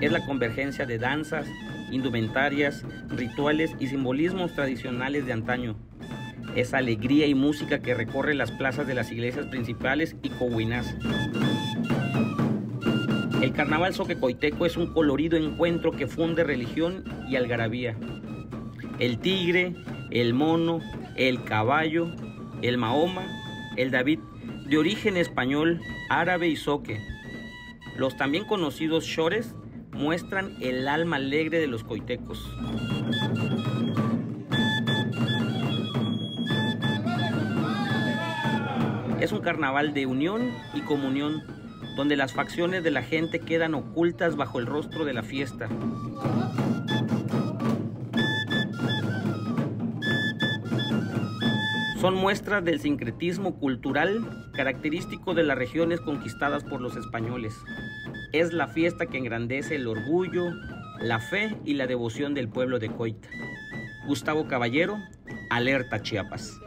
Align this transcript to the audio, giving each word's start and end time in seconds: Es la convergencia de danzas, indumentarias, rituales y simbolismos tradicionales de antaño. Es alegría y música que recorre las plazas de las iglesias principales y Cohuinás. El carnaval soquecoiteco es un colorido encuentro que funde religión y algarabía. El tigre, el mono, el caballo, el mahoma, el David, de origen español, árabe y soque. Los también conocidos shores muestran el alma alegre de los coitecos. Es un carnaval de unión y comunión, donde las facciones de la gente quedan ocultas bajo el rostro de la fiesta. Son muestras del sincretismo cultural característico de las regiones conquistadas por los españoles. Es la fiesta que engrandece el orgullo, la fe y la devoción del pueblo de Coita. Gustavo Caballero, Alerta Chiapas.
Es 0.00 0.12
la 0.12 0.24
convergencia 0.26 0.84
de 0.84 0.98
danzas, 0.98 1.46
indumentarias, 1.90 2.84
rituales 3.08 3.74
y 3.80 3.86
simbolismos 3.86 4.54
tradicionales 4.54 5.24
de 5.24 5.32
antaño. 5.32 5.76
Es 6.54 6.74
alegría 6.74 7.26
y 7.26 7.34
música 7.34 7.80
que 7.80 7.94
recorre 7.94 8.34
las 8.34 8.52
plazas 8.52 8.86
de 8.86 8.94
las 8.94 9.10
iglesias 9.10 9.46
principales 9.46 10.14
y 10.22 10.28
Cohuinás. 10.30 10.94
El 13.40 13.52
carnaval 13.52 13.94
soquecoiteco 13.94 14.66
es 14.66 14.76
un 14.76 14.92
colorido 14.92 15.38
encuentro 15.38 15.92
que 15.92 16.06
funde 16.06 16.44
religión 16.44 17.04
y 17.28 17.36
algarabía. 17.36 17.96
El 18.98 19.18
tigre, 19.18 19.74
el 20.10 20.34
mono, 20.34 20.80
el 21.16 21.42
caballo, 21.44 22.14
el 22.60 22.76
mahoma, 22.76 23.26
el 23.76 23.90
David, 23.90 24.18
de 24.66 24.76
origen 24.76 25.16
español, 25.16 25.80
árabe 26.10 26.48
y 26.48 26.56
soque. 26.56 27.00
Los 27.96 28.16
también 28.16 28.44
conocidos 28.44 29.04
shores 29.04 29.54
muestran 29.98 30.54
el 30.60 30.88
alma 30.88 31.16
alegre 31.16 31.58
de 31.58 31.66
los 31.66 31.84
coitecos. 31.84 32.38
Es 39.20 39.32
un 39.32 39.40
carnaval 39.40 39.94
de 39.94 40.06
unión 40.06 40.52
y 40.74 40.82
comunión, 40.82 41.42
donde 41.96 42.16
las 42.16 42.32
facciones 42.32 42.84
de 42.84 42.90
la 42.90 43.02
gente 43.02 43.40
quedan 43.40 43.74
ocultas 43.74 44.36
bajo 44.36 44.58
el 44.58 44.66
rostro 44.66 45.04
de 45.04 45.14
la 45.14 45.22
fiesta. 45.22 45.68
Son 52.00 52.14
muestras 52.14 52.62
del 52.62 52.78
sincretismo 52.80 53.58
cultural 53.58 54.50
característico 54.52 55.32
de 55.32 55.44
las 55.44 55.56
regiones 55.56 56.00
conquistadas 56.00 56.62
por 56.62 56.82
los 56.82 56.94
españoles. 56.94 57.54
Es 58.32 58.52
la 58.52 58.68
fiesta 58.68 59.06
que 59.06 59.16
engrandece 59.16 59.76
el 59.76 59.86
orgullo, 59.86 60.44
la 61.00 61.20
fe 61.20 61.56
y 61.64 61.74
la 61.74 61.86
devoción 61.86 62.34
del 62.34 62.50
pueblo 62.50 62.78
de 62.78 62.90
Coita. 62.90 63.28
Gustavo 64.06 64.46
Caballero, 64.46 64.98
Alerta 65.50 66.02
Chiapas. 66.02 66.60